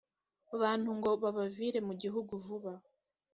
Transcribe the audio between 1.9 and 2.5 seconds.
gihugu